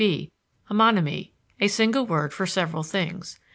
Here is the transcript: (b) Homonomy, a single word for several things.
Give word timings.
(b) 0.01 0.31
Homonomy, 0.67 1.29
a 1.59 1.67
single 1.67 2.07
word 2.07 2.33
for 2.33 2.47
several 2.47 2.81
things. 2.81 3.37